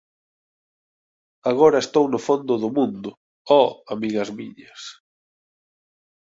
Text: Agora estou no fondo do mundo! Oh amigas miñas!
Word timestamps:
Agora 1.51 1.83
estou 1.85 2.05
no 2.13 2.19
fondo 2.27 2.53
do 2.63 2.69
mundo! 2.77 3.09
Oh 3.61 3.69
amigas 3.93 4.29
miñas! 4.37 4.81